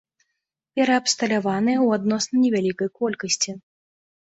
[0.79, 3.51] Пераабсталяваныя ў адносна невялікай колькасці.